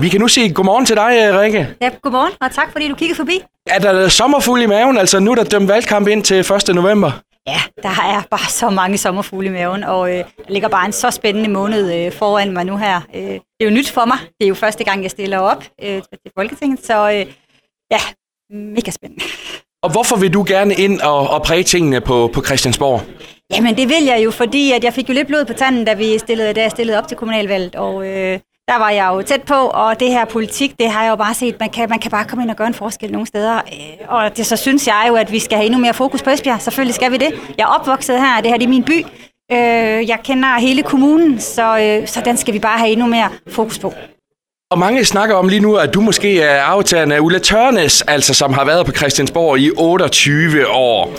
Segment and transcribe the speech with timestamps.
[0.00, 1.76] Vi kan nu sige godmorgen til dig, Rikke.
[1.80, 3.40] Ja, godmorgen, og tak fordi du kiggede forbi.
[3.66, 4.98] Er der sommerfuld i maven?
[4.98, 6.38] Altså nu er der dømt valgkamp ind til
[6.68, 6.74] 1.
[6.74, 7.10] november.
[7.46, 10.92] Ja, der er bare så mange sommerfugle i maven, og øh, der ligger bare en
[10.92, 13.00] så spændende måned øh, foran mig nu her.
[13.14, 14.18] Øh, det er jo nyt for mig.
[14.18, 17.26] Det er jo første gang, jeg stiller op øh, til Folketinget, så øh,
[17.90, 18.00] ja,
[18.50, 19.24] mega spændende.
[19.82, 23.02] Og hvorfor vil du gerne ind og, og præge tingene på, på Christiansborg?
[23.52, 25.94] Jamen det vil jeg jo, fordi at jeg fik jo lidt blod på tanden, da,
[25.94, 28.38] vi stillede, da jeg stillede op til kommunalvalget, og øh,
[28.70, 31.34] der var jeg jo tæt på, og det her politik, det har jeg jo bare
[31.34, 33.56] set, man kan, man kan bare komme ind og gøre en forskel nogle steder.
[33.56, 36.30] Øh, og det, så synes jeg jo, at vi skal have endnu mere fokus på
[36.30, 36.60] Esbjerg.
[36.60, 37.32] Selvfølgelig skal vi det.
[37.58, 39.04] Jeg er opvokset her, det her det er min by.
[39.52, 43.28] Øh, jeg kender hele kommunen, så, øh, så den skal vi bare have endnu mere
[43.48, 43.92] fokus på.
[44.72, 48.34] Og mange snakker om lige nu, at du måske er aftageren af Ulla Tørnes, altså
[48.34, 51.14] som har været på Christiansborg i 28 år.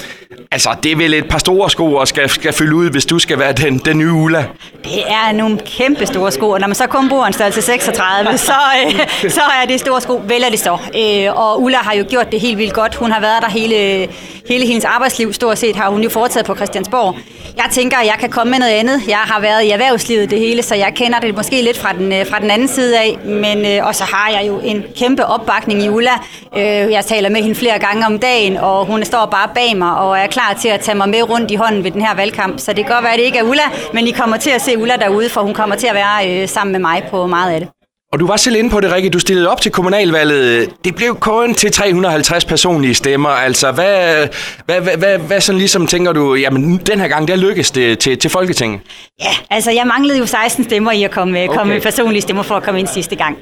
[0.51, 3.19] Altså, det er vel et par store sko, og skal, skal fylde ud, hvis du
[3.19, 4.45] skal være den, den nye Ulla.
[4.83, 8.37] Det er nogle kæmpe store sko, og når man så kun bor en størrelse 36,
[8.37, 8.53] så,
[8.85, 10.77] øh, så er det store sko, vel er det så.
[10.97, 12.95] Øh, og Ulla har jo gjort det helt vildt godt.
[12.95, 14.07] Hun har været der hele,
[14.51, 17.15] hele hendes arbejdsliv, stort set har hun jo foretaget på Christiansborg.
[17.57, 19.01] Jeg tænker, at jeg kan komme med noget andet.
[19.07, 22.13] Jeg har været i erhvervslivet det hele, så jeg kender det måske lidt fra den,
[22.13, 23.17] øh, fra den anden side af.
[23.25, 26.11] Men, øh, og så har jeg jo en kæmpe opbakning i Ulla.
[26.57, 29.97] Øh, jeg taler med hende flere gange om dagen, og hun står bare bag mig
[29.97, 32.59] og er klar til at tage mig med rundt i hånden ved den her valgkamp.
[32.59, 34.61] Så det kan godt være, at det ikke er Ulla, men I kommer til at
[34.61, 37.59] se Ulla derude, for hun kommer til at være sammen med mig på meget af
[37.59, 37.80] det.
[38.13, 39.09] Og du var selv inde på det, Rikke.
[39.09, 40.69] Du stillede op til kommunalvalget.
[40.85, 43.29] Det blev kun til 350 personlige stemmer.
[43.29, 44.27] Altså, hvad,
[44.65, 47.99] hvad, hvad, hvad, hvad sådan ligesom tænker du, jamen den her gang, der lykkes det
[47.99, 48.81] til, til Folketinget?
[49.21, 51.57] Ja, altså jeg manglede jo 16 stemmer i at komme, okay.
[51.57, 53.37] komme personlige stemmer for at komme ind sidste gang.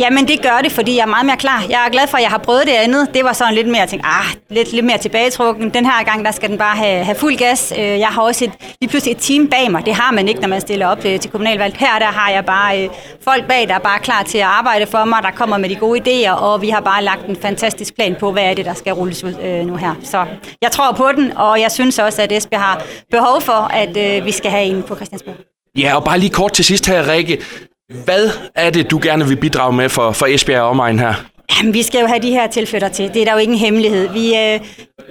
[0.00, 1.64] Jamen det gør det, fordi jeg er meget mere klar.
[1.70, 3.14] Jeg er glad for, at jeg har prøvet det andet.
[3.14, 5.70] Det var sådan lidt mere, at tænke, ah, lidt, lidt mere tilbagetrukken.
[5.70, 7.72] Den her gang, der skal den bare have, have fuld gas.
[7.78, 9.86] Øh, jeg har også et, lige pludselig et team bag mig.
[9.86, 11.76] Det har man ikke, når man stiller op øh, til kommunalvalg.
[11.76, 12.88] Her der har jeg bare øh,
[13.24, 15.76] folk bag, der er bare klar til at arbejde for mig, der kommer med de
[15.76, 18.74] gode idéer, og vi har bare lagt en fantastisk plan på, hvad er det, der
[18.74, 19.94] skal rulles ud øh, nu her.
[20.02, 20.26] Så
[20.62, 24.26] jeg tror på den, og jeg synes også, at Esbjerg har behov for, at øh,
[24.26, 25.34] vi skal have en på Christiansborg.
[25.78, 27.42] Ja, og bare lige kort til sidst her, Rikke.
[28.04, 31.14] Hvad er det, du gerne vil bidrage med for, for Esbjerg og omegn her?
[31.58, 33.14] Jamen, vi skal jo have de her tilflytter til.
[33.14, 34.08] Det er der jo ingen hemmelighed.
[34.08, 34.60] Vi, øh,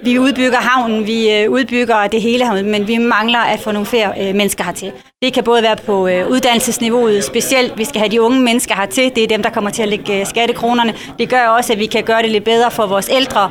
[0.02, 3.86] vi udbygger havnen, vi øh, udbygger det hele her, men vi mangler at få nogle
[3.86, 4.92] flere øh, mennesker hertil.
[5.22, 9.12] Det kan både være på øh, uddannelsesniveauet, specielt vi skal have de unge mennesker hertil.
[9.14, 10.94] Det er dem, der kommer til at lægge skattekronerne.
[11.18, 13.50] Det gør også, at vi kan gøre det lidt bedre for vores ældre,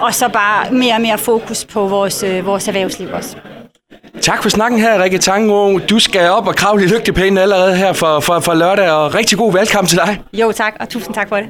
[0.00, 3.36] og så bare mere og mere fokus på vores, vores erhvervsliv også.
[4.20, 5.78] Tak for snakken her, Rikke Tango.
[5.78, 9.38] Du skal op og kravle i lygtepælen allerede her for, for, for lørdag, og rigtig
[9.38, 10.20] god velkommen til dig.
[10.32, 11.46] Jo tak, og tusind tak for det.